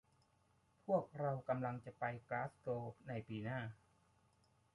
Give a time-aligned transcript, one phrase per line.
[0.85, 3.59] พวกเรากำลังจะไปกลาสโกวในปีหน้า